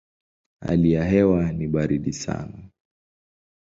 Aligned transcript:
Hali 0.61 0.91
ya 0.93 1.05
hewa 1.05 1.51
ni 1.51 1.67
baridi 1.67 2.13
sana. 2.13 2.69